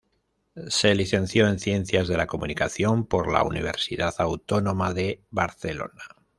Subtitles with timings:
[0.67, 6.01] Se licenció en Ciencias de la Comunicación por la Universidad Autónoma de Barcelona.